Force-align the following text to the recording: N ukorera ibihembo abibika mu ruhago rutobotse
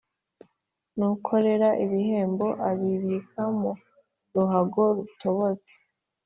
N 0.97 0.99
ukorera 1.13 1.69
ibihembo 1.85 2.47
abibika 2.69 3.41
mu 3.59 3.71
ruhago 4.33 4.81
rutobotse 4.95 5.77